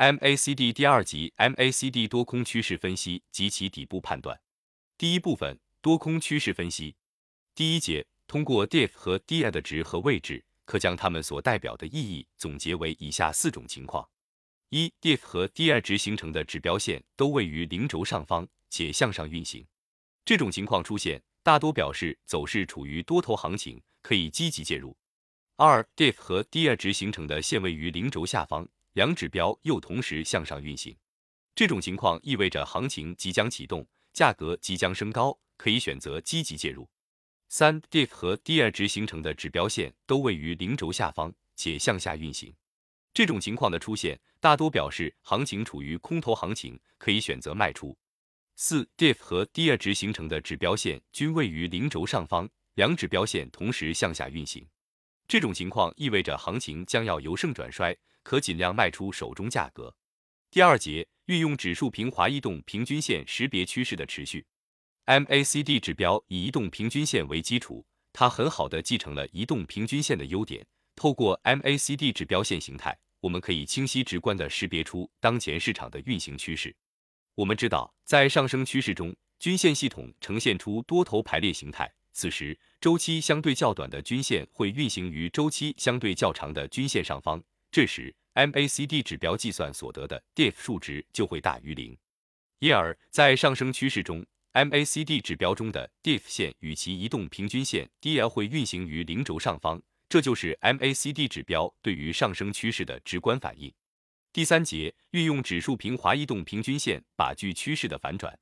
[0.00, 4.40] MACD 第二级 MACD 多空趋势分析及其底部判断。
[4.96, 6.96] 第一部分多空趋势分析。
[7.54, 14.08] 第一节通过 Diff 和 Dia 的值和位置，可将它们所代表的意义总结为以下四种情况：
[14.70, 19.66] 一、DIF 和 Dia 值形成的指标线都位于零轴上方且向上运行，
[20.24, 24.96] 这种情况出现，大多表示走势处于多头行情，可以积极介入。
[25.56, 28.66] 二、Diff 和 Dia 值形成的线位于零轴下方。
[28.94, 30.96] 两指标又同时向上运行，
[31.54, 36.88] 这种情况意味着行情即将启动，价格即将升高，可以选择积极介入。
[37.48, 42.52] 三 d i f 和 Dia 值形成的指标线都位于零轴下方且向下运行，
[43.14, 47.96] 这种情况的出现大多表示行情处于空头行情，可以选择卖出。
[48.56, 54.66] 四 d i f 和 Dia 值形成的指标线均位于零轴上方，两指标线同时向下运行，
[55.28, 57.96] 这种情况意味着行情将要由盛转衰。
[58.22, 59.94] 可尽量卖出手中价格。
[60.50, 64.46] 第二节运用指数平滑移动平均线识别趋势的持续。
[65.06, 70.66] MACD 指标以移动平均线为基础，它很好的继承了移动平均线的优点。
[70.96, 76.76] 透过 MACD 指标线形态，我们可以清晰直观的识别出当前市场的运行趋势。
[77.36, 87.42] 我们知道，在上升趋势中，均线系统呈现出多头排列形态，此时周期相对较短的均线会运行于周期相对较长的均线上方。
[87.72, 91.96] 这时，MACD 指标计算所得的 DIF 数值就会大于零，
[92.58, 103.72] 因而，在上升趋势中，MACD 指标中的 DIF 线与其移动平均线 DL 会运行于零轴上方，这就是 MACD 指标对于上升趋势的直观反应。
[104.32, 108.36] 第三节运用指数平滑移动平均线把距趋势的反转，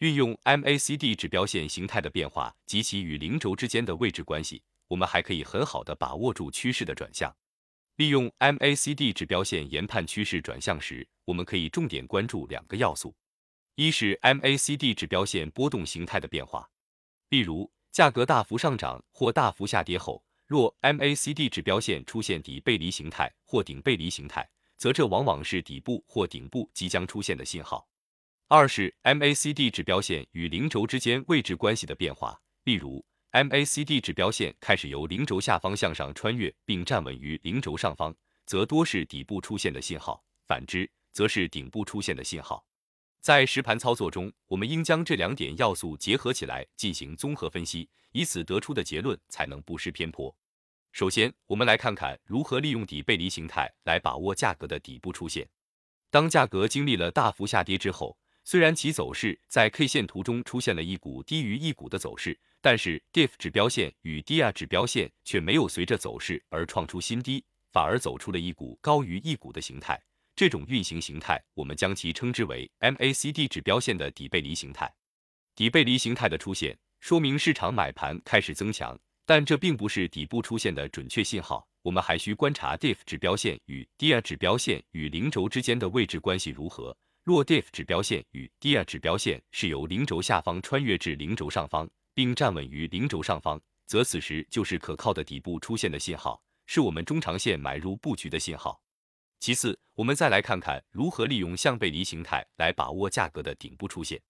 [0.00, 7.34] 运用 MACD 指标线形态的变化及其与零轴之间的位置关系，我们还可以很好的把握住趋势的转向。
[7.98, 13.12] 利用 MACD 指标线研判趋势转向时，我们可以重点关注两个要素：
[13.74, 16.70] 一是 MACD 指标线波动形态的变化，
[17.30, 27.84] 例如价格大幅上涨或大幅下跌后，若 MACD 指标线出现底背离形态或顶背离形态，则这往往是底部或顶部即将出现的信号；
[28.46, 33.04] 二是 MACD 指标线与零轴之间位置关系的变化，例如。
[33.32, 38.14] MACD 指标线开始由零轴下方向上穿越并站稳于零轴上方，
[38.46, 42.64] 则多是底部出现的信号；反之，则是顶部出现的信号。
[43.20, 50.34] 在实盘操作中，我们应将这两点要素结合起来进行综合分析，以此得出的结论才能不失偏颇。
[50.92, 55.46] 首先，我们来看看如何利用底背离形态来把握价格的底部出现。
[56.10, 62.40] 当价格经历了大幅下跌之后，虽然其走势在 K 线图中出现了一股低于一股的走势。
[62.68, 67.42] 但是 Diff 指标线与 Dia 指标线却没有随着走势而创出新低，
[67.72, 69.98] 反而走出了一股高于一股的形态。
[70.36, 74.94] 这种运行形态，我们将其称之为 MACD 指标线的底背离形态。
[75.54, 81.66] 底背离形态的出现，说明市场买盘开始增强，但这并不是底部出现的准确信号。
[81.80, 86.94] 我们还需观察 Diff 指标线与 Dia 指标线与零轴之间的位置关系如何。
[87.24, 91.88] 若 Diff 指标线与 Dia 指标线是由零轴下方穿越至零轴上方。
[92.18, 98.82] 并站稳于零轴上方，则此时就是可靠的底部出现的信号，是我们中长线买入布局的信号。
[99.38, 104.20] 其次，我们再来看看如何利用向背离形态来把握价格的顶部出现。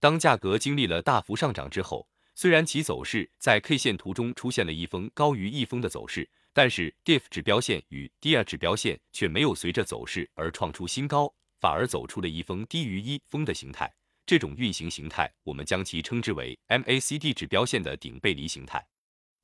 [0.00, 13.94] 当价格经历了大幅上涨之后，虽然其走势在 K 线图中出现了一峰高于一峰的走势，但是 DIF 指标线与 Dia 指标线却没有随着走势而创出新高，反而走出了一峰低于一峰的形态。
[14.26, 18.84] 这种运行形态，我们将其称之为 MACD 指标线的顶背离形态。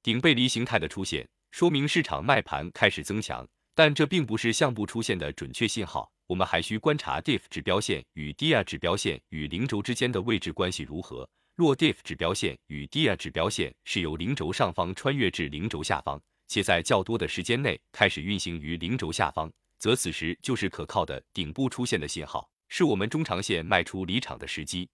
[0.02, 6.10] 顶背离形态的出现，说明市场卖盘开始增强，但这并不是相部出现的准确信号。
[6.26, 11.28] 我们还需观察 DIF 指标线与 Dia 指标线与零轴之间的位置关系如何。
[11.54, 22.50] 若 Diff 指标线与 Dia 指标线是由零轴上方穿越至零轴下方，且在较多的时间内开始运行于零轴下方，则此时就是可靠的顶部出现的信号。
[22.74, 24.88] 是我们中长线卖出离场的时机。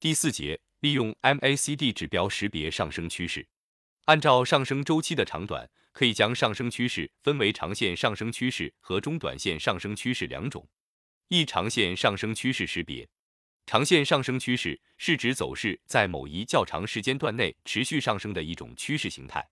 [0.00, 3.46] 第四节，利用 MACD 指标识别上升趋势。
[4.06, 10.68] 按照上升周期的长短，可以将上升趋势分为长线上升趋势和中短线上升趋势两种。
[11.28, 13.08] 一、长线上升趋势识别。
[13.66, 19.48] 长线上升趋势是指走势在某一较长时间段内持续上升的一种趋势形态。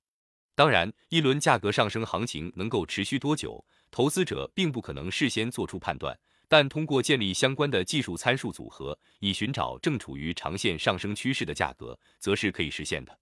[0.57, 6.19] 当然，一轮价格上升行情能够持续多久，投资者并不可能事先做出判断。
[6.51, 13.17] 但通过建立相关的技术参数组合，以寻找正处于长线上升趋势的价格，则是可以实现的。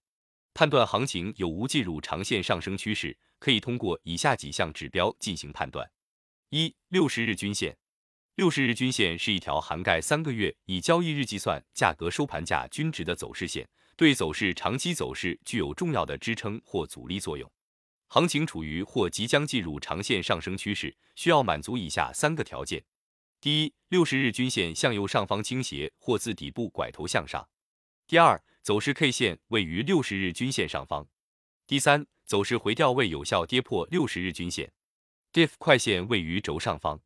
[0.55, 5.87] 判断行情有无进入长线上升趋势，可以通过以下几项指标进行判断：
[6.49, 7.77] 一、六十日均线。
[8.33, 17.47] 六十日均线是一条涵盖三个月以交易日计算价格收盘价均值的走势线，对走势长期走势具有重要的支撑或阻力作用。
[18.07, 22.83] 行情处于或即将进入长线上升趋势，需要满足以下三个条件：
[23.41, 27.47] 第一，六十日均线向右上方倾斜或自底部拐头向上；
[28.05, 31.05] 第二，走势 K 线位于六十日均线上方；
[31.65, 34.73] 第三，走势回调位有效跌破六十日均线
[35.31, 36.99] ，Diff 快线位于轴上方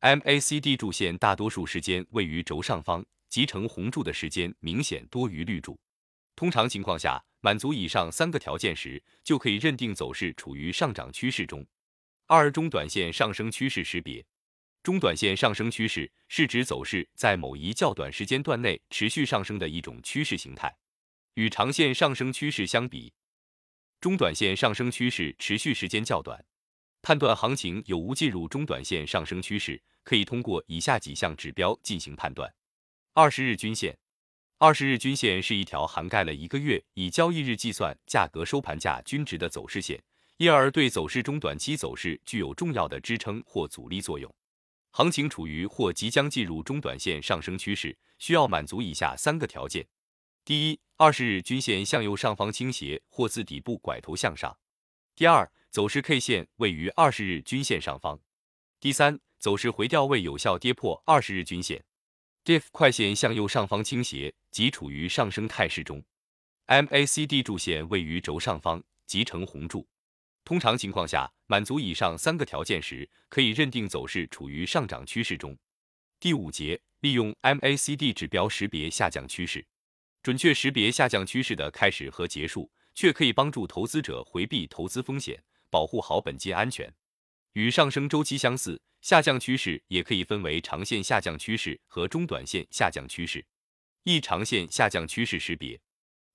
[0.00, 5.78] ，MACD 柱线大多数时间位于轴上方，集成红柱的时间明显多于绿柱。
[6.34, 11.66] 通常情况下，满足以上三个条件时，就可以认定走势处于上涨趋势中。
[12.26, 14.24] 二中短线上升趋势识别，
[14.86, 20.72] 中短线上升趋势是指走势在某一较短时间段内持续上升的一种趋势形态。
[21.34, 23.12] 与长线上升趋势相比，
[24.00, 26.44] 中短线上升趋势持续时间较短。
[27.02, 32.54] 判断行情有无进入中短线上升趋势，可以通过以下几项指标进行判断：
[33.12, 33.98] 二十日均线。
[34.58, 40.00] 二十日均线是一条涵盖了一个月以交易日计算价格收盘价均值的走势线，
[40.36, 44.32] 因而对走势中短期走势具有重要的支撑或阻力作用。
[44.96, 49.86] 行情处于或即将进入中短线上升趋势，需要满足以下三个条件：
[50.42, 54.56] 第一，二十日均线向右上方倾斜或自底部拐头向上；
[55.14, 58.18] 第二，走势 K 线位于二十日均线上方；
[58.80, 61.84] 第三，走势回调位有效跌破二十日均线。
[62.42, 66.02] Diff 快线向右上方倾斜，即处于上升态势中。
[66.68, 69.86] MACD 柱线位于轴上方，即呈红柱。
[70.46, 75.58] 通常情况下，满足以上三个条件时，可以认定走势处于上涨趋势中。
[76.20, 79.66] 第五节，利用 MACD 指标识别下降趋势。
[80.22, 86.94] 准确识别下降趋势的开始和结束，却可以帮助投资者回避投资风险，保护好本金安全。
[87.54, 88.80] 与上升周期相似。
[89.00, 93.44] 下降趋势也可以分为长线下降趋势和中短线下降趋势。
[94.04, 95.80] 一长线下降趋势识别，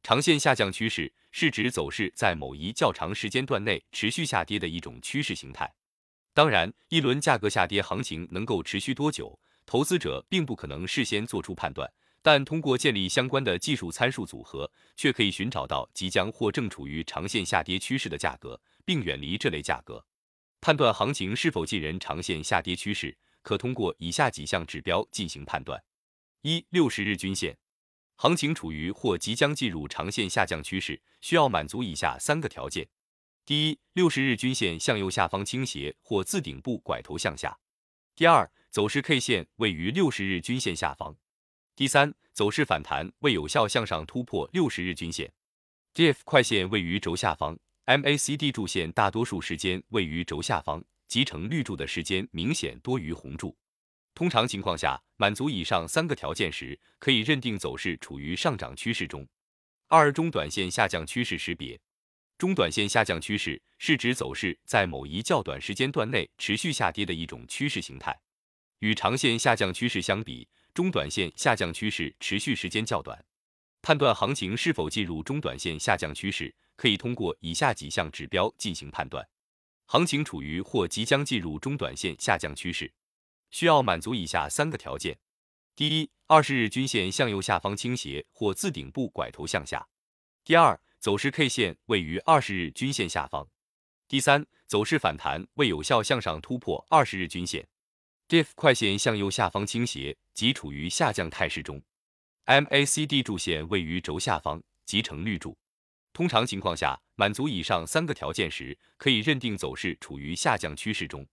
[0.04, 5.72] 长线下降趋势是指走势在某一较长时间段内持续下跌的一种趋势形态。
[6.34, 20.04] 当然，一轮价格下跌行情能够持续多久，投资者并不可能事先做出判断，但通过建立相关的技术参数组合，却可以寻找到即将或正处于长线下跌趋势的价格，并远离这类价格。
[20.62, 25.84] 判断行情是否进人长线下跌趋势，可通过以下几项指标进行判断：
[26.42, 27.58] 一、六十日均线，
[28.22, 32.88] 行情处于或即将进入长线下降趋势，需要满足以下三个条件：
[33.48, 37.58] 第一，六十日均线向右下方倾斜或自顶部拐头向下；
[38.16, 41.16] 第二，走势 K 线位于六十日均线下方；
[41.76, 45.34] 第三，走势反弹未有效向上突破六十日均线
[45.96, 47.58] ，Diff 快线位于轴下方。
[47.88, 53.58] MACD 柱线大多数时间位于轴下方，集成绿柱的时间明显多于红柱。
[54.14, 59.28] 通常情况下，满足以上三个条件时，可以认定走势处于上涨趋势中。
[59.88, 61.80] 二中短线下降趋势识别，
[62.38, 68.18] 中短线下降趋势是指走势在某一较短时间段内持续下跌的一种趋势形态。
[68.80, 73.24] 与长线下降趋势相比，中短线下降趋势持续时间较短。
[73.82, 76.54] 判断行情是否进入中短线下降趋势。
[76.78, 79.24] 可以通过以下几项指标进行判断：
[79.86, 82.92] 行情处于或即将进入中短线下降趋势，
[83.52, 85.20] 需要满足以下三个条件：
[85.76, 89.88] 第一，二十日均线向右下方倾斜或自顶部拐头向下；
[90.44, 93.46] 第二，走势 K 线位于二十日均线下方；
[94.08, 97.68] 第三，走势反弹未有效向上突破二十日均线。
[98.28, 101.82] Diff 快线向右下方倾斜，即处于下降态势中。
[102.46, 105.58] MACD 柱线位于轴下方，即呈绿柱。
[106.14, 111.28] 通常情况下，满足以上三个条件时，可以认定走势处于下降趋势中。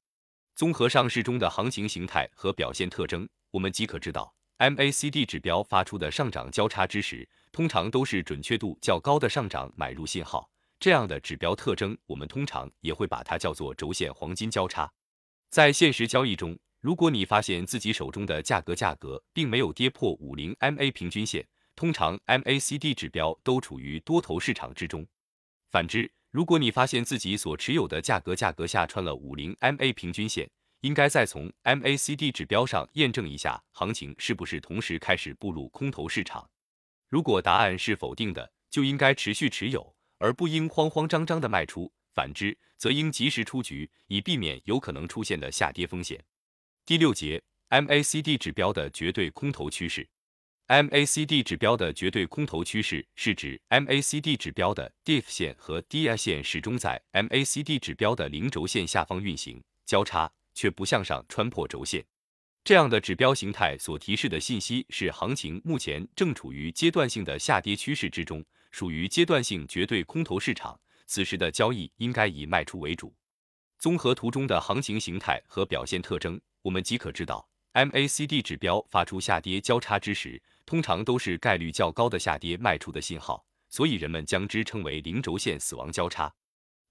[0.59, 10.51] 综合上市中的行情形态和表现特征，我们即可知道，MACD 指标发出的上涨交叉之时，通常都是准确度较高的上涨买入信号。
[10.81, 14.93] 这样的指标特征，我们通常也会把它叫做轴线黄金交叉。
[15.49, 21.47] 在现实交易中，如果你发现自己手中的价格价格并没有跌破五零 MA 平均线，
[21.77, 25.07] 通常 MACD 指标都处于多头市场之中。
[25.71, 30.49] 反之，如果你发现自己所持有的价格价格下穿了五零 MA 平均线，
[30.83, 36.49] 应该再从 MACD 指标上验证一下行情是不是同时开始步入空头市场。
[37.09, 46.23] 如果答案是否定的，就应该持续持有，而不应慌慌张张的卖出；反之，则应及时出局，以避免有可能出现的下跌风险。
[46.85, 50.07] 第六节，MACD 指标的绝对空头趋势。
[50.69, 62.05] MACD 指标的绝对空头趋势是指 MACD 指标的 DIF 线和 DI 线始终在 MACD 指标的零轴线下方运行交叉，却不向上穿破轴线。
[62.65, 70.79] 这样的指标形态所提示的信息是行情目前正处于阶段性的下跌趋势之中，属于阶段性绝对空头市场。
[71.07, 73.15] 此时的交易应该以卖出为主。
[73.79, 86.31] 综合图中的行情形态和表现特征，我们即可知道，MACD 指标发出下跌交叉之时，通常都是概率较高的下跌卖出的信号，所以人们将之称为零轴线死亡交叉。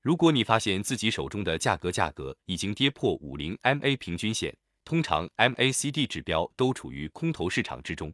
[0.01, 8.11] 如果你发现自己手中的价格价格已经跌破五零 MA 平均线，通常 MACD 指标都处于空头市场之中，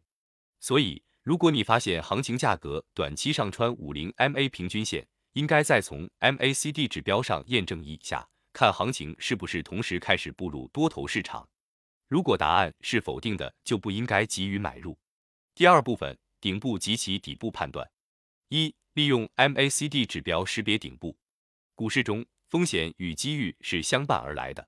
[0.60, 11.48] 所以如果你发现行情价格短期上穿五零 MA 平均线，应该再从 MACD 指标上验证一下，看行情是不是同时开始步入多头市场。
[12.10, 14.98] 如果答案是否定的，就不应该急于买入。
[15.55, 17.88] 第二部分，顶部及其底部判断。
[18.50, 21.15] 一、利用 MACD 指标识别顶部。
[21.75, 24.67] 股市中，风险与机遇是相伴而来的。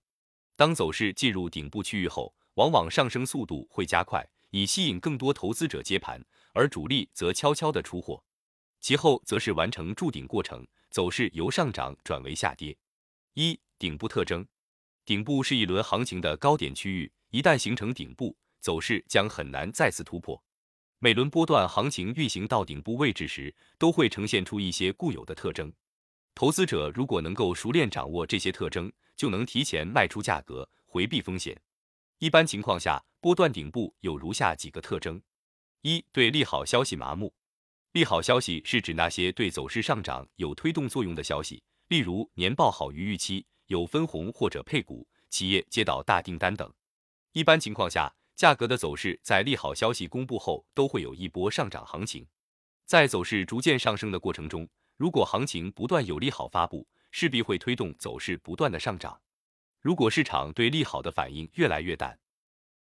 [0.55, 6.23] 当走势进入顶部区域后，往往上升速度会加快，以吸引更多投资者接盘，
[6.53, 8.23] 而主力则悄悄的出货。
[8.79, 12.77] 其后则是完成筑顶过程，走势由上涨转为下跌。
[13.33, 14.45] 一、顶部特征：
[15.03, 20.39] 顶部是一轮行情的高点区域，一旦形成顶部，走势将很难再次突破。
[20.99, 25.71] 每轮波段行情运行到顶部位置时，都会呈现出一些固有的特征。
[26.33, 31.55] 投资者如果能够熟练掌握这些特征，就能提前卖出价格，回避风险。
[32.19, 35.21] 一般情况下，波段顶部有如下几个特征：
[35.81, 37.33] 一、对利好消息麻木。
[37.91, 46.69] 利好消息是指那些对走势上涨有推动作用的消息，例如年报好于预期、有分红或者配股、企业接到大订单等。
[47.31, 52.27] 一般情况下，价格的走势在利好消息公布后都会有一波上涨行情。
[52.85, 59.19] 在走势逐渐上升的过程中，如果行情不断有利好发布，势必会推动走势不断的上涨。
[59.81, 62.19] 如果市场对利好的反应越来越淡，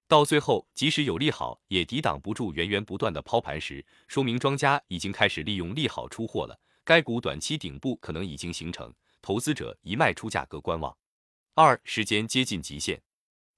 [0.07, 6.59] 到最后即使有利好也抵挡不住源源不断的抛盘时，说明庄家已经开始利用利好出货了。
[6.83, 10.95] 该股短期顶部可能已经形成，投资者一卖出价格观望。
[11.55, 13.01] 二、时间接近极限，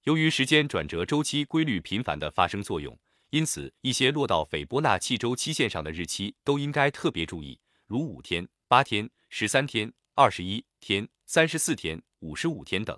[0.07, 2.97] 由于时间转折周期规律频繁的发生作用，
[3.31, 9.91] 因此一些落到斐波那契周期线上的日期都应该特别注意，如五天、八天、十三天。
[10.15, 12.97] 二十一天、三十四天、五十五天等，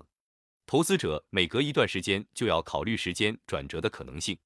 [0.67, 4.37] 投资者每隔一段时间就要考虑时间转折的可能性。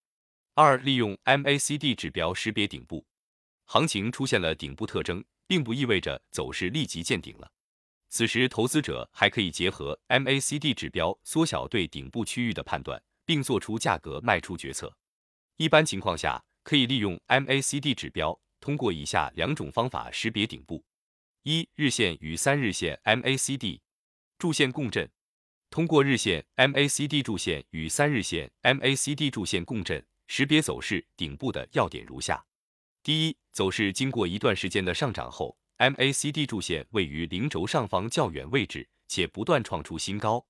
[0.53, 3.05] 二、利用 MACD 指标识别顶部，
[3.65, 7.51] 行情出现了顶部特征，并不意味着走势立即见顶了。
[8.15, 14.95] 此时，投资者还可以结合 MACD 指标缩小对顶部区域的判断，并做出价格卖出决策。
[15.57, 20.85] 一般情况下，可以利用 MACD 指标，通过以下两种方法识别顶部。
[21.41, 23.79] 一日线与三日线 MACD
[24.37, 25.09] 柱线共振，
[25.71, 32.45] 通过日线 MACD 柱线与三日线 MACD 柱线共振，识别走势顶部的要点如下：
[33.01, 40.45] 第一，走势经过一段时间的上涨后，MACD 柱线位于零轴上方较远位置，且不断创出新高；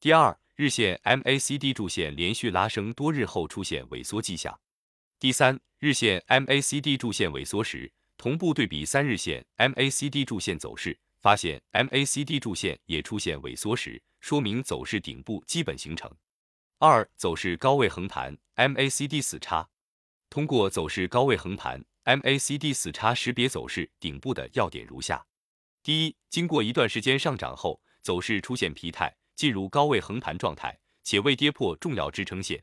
[0.00, 4.54] 第二，日线 MACD 柱线连续拉升多日后出现萎缩迹象；
[5.18, 7.92] 第三，日线 MACD 柱线萎缩时。
[8.16, 16.14] 同步对比三日线 MACD 柱线走势，发现 MACD 柱线也出现萎缩时，说明走势顶部基本形成。
[16.78, 19.66] 二、走势高位横盘 MACD 死叉，
[20.28, 25.26] 通过走势高位横盘 MACD 死叉识别走势顶部的要点如下：
[25.82, 32.62] 第一，经过一段时间上涨后，走势出现疲态，进入高位横盘状态，且未跌破重要支撑线。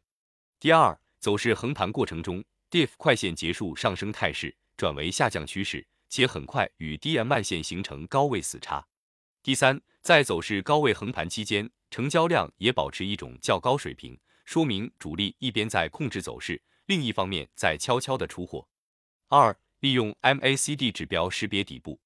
[0.59, 4.55] 第二，走势横盘过程中，DIF 快线结束上升态势。
[4.75, 8.87] 转为下降趋势，且很快与 DM 慢线形成高位死叉。
[9.41, 18.67] 第三，在走势高位横盘期间，成交量也保持一种较高水平，说明主力一边在控制走势，另一方面在悄悄的出货。
[19.29, 21.99] 二，利用 MACD 指标识别底部，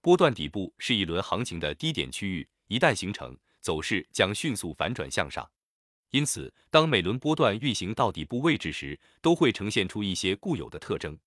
[0.00, 5.46] 波段底部是一轮行情的低点区域，一旦形成，走势将迅速反转向上。
[6.12, 11.18] 因此，当每轮波段运行到底部位置时，都会呈现出一些固有的特征。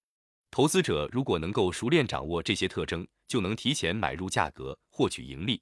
[0.49, 5.61] 投资者如果能够熟练掌握这些特征，就能提前买入价格，获取盈利。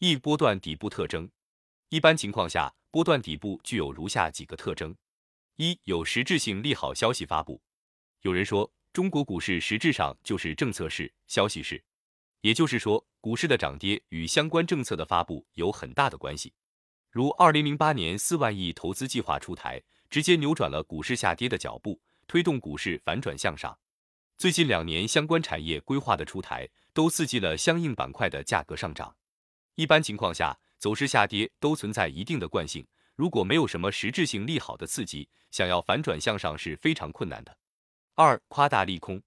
[0.00, 1.30] 一波段底部特征，
[1.88, 4.94] 一般情况下，波段底部具有如下几个特征：
[5.56, 7.62] 一、有实质性利好消息发布。
[8.20, 11.82] 有人说，中国股市实质上就是政策市、消息市，
[12.42, 16.52] 也就是说，股市的涨跌与相关政策的发布有很大的关系。
[17.10, 23.76] 如二零零八年四万亿投资计划出台，直接扭转了股市下跌的脚步，推动股市反转向上。
[24.38, 29.16] 最近两年相关产业规划的出台，都刺激了相应板块的价格上涨。
[29.74, 32.86] 一般情况下，走势下跌都存在一定的惯性，
[33.16, 37.58] 如果没有什么实质性利好的刺激，想要反转向上是非常困难的。
[38.14, 39.20] 二、夸大利空，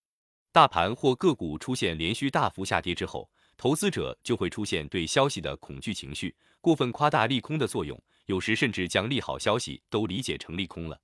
[0.52, 11.00] 大盘或个股出现连续大幅下跌之后，投资者就会出现对消息的恐惧情绪，过分夸大利空的作用，有时甚至将利好消息都理解成利空了。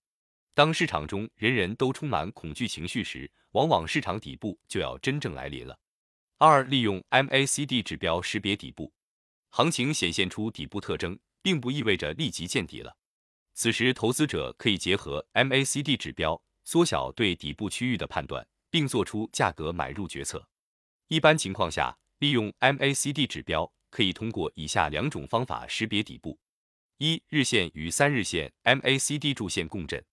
[0.54, 5.78] 当市场中人人都充满恐惧情绪时，往往市场底部就要真正来临了。
[6.38, 8.94] 二、利用 MACD 指标识别底部，
[9.50, 11.18] 行情显现出底部特征。
[11.44, 12.96] 并不意味着立即见底了。
[13.54, 20.48] 此时，投资者可以结合 MACD 指标缩小对底部区域的判断，并做出价格买入决策。
[21.08, 26.40] 一般情况下，利用 MACD 指标可以通过以下两种方法识别底部：
[26.98, 30.04] 一、日线与三日线 MACD 柱线共振。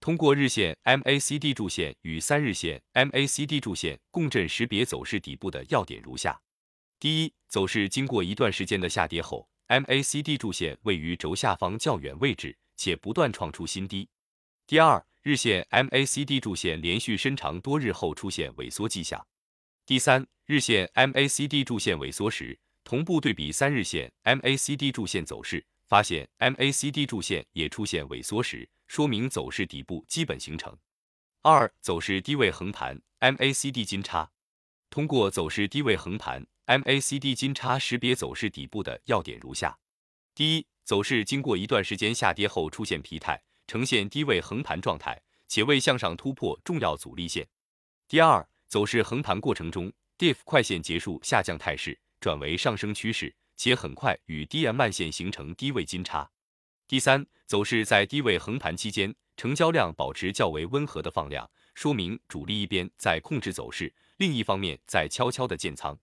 [0.00, 6.40] 通过日线 MACD 柱线与三日线 MACD 柱线共振识别走势底部的要点如下：
[7.00, 9.48] 第一，走势经过一段时间的下跌后。
[9.68, 14.08] MACD 柱线位于轴下方较远位置，且不断创出新低。
[14.66, 19.26] 第二，日线 MACD 柱线连续伸长多日后出现萎缩迹象。
[19.84, 30.74] 第三，日线 MACD 柱线萎缩时，同步对比三日线 MACD 柱线走势，发现 MACD 柱线也出现萎缩时，说明走势底部基本形成。
[31.42, 34.30] 二，走势低位横盘 MACD 金叉，
[34.88, 36.46] 通过走势低位横盘。
[36.64, 39.78] MACD 金叉识别走势底部的要点如下：
[40.34, 47.44] 第一，走势经过一段时间下跌后出现疲态，呈现低位横盘状态，且未向上突破重要阻力线；
[48.08, 56.26] 第二，走势横盘过程中，DIF 快线结束下降态势，转为上升趋势，且很快与 DM 慢线形成低位金叉；
[56.86, 65.98] 第三，走势在低位横盘期间，成交量保持较为温和的放量，说明主力一边在控制走势，另一方面在悄悄的建仓。